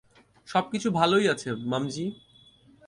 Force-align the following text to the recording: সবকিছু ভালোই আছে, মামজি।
সবকিছু 0.47 0.87
ভালোই 0.91 1.25
আছে, 1.29 1.49
মামজি। 1.65 2.05